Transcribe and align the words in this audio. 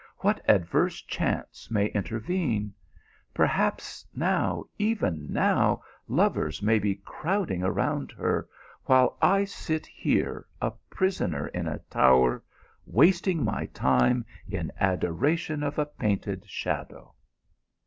What 0.17 0.43
adverse 0.47 0.99
chances 1.03 1.69
may 1.69 1.85
intervene? 1.91 2.73
Perhaps 3.35 4.03
now, 4.15 4.63
even 4.79 5.31
now, 5.31 5.83
lovers 6.07 6.59
may 6.63 6.79
be 6.79 6.95
crowding 6.95 7.61
around 7.61 8.11
her, 8.13 8.49
while 8.85 9.15
I 9.21 9.43
sit 9.45 9.85
here, 9.85 10.47
a 10.59 10.71
prisoner 10.89 11.49
in 11.49 11.67
a 11.67 11.77
tower, 11.91 12.43
wasting 12.87 13.43
my 13.45 13.67
time 13.67 14.25
in 14.49 14.71
adoration 14.79 15.61
of 15.61 15.77
a 15.77 15.85
painted 15.85 16.49
shadow." 16.49 17.13